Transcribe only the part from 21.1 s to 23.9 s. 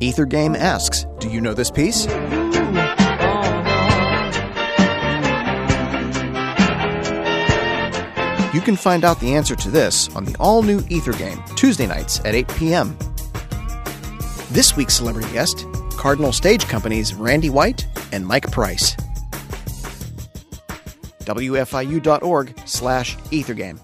WFIU.org slash Ethergame.